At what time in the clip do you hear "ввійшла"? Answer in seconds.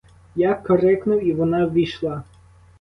1.65-2.23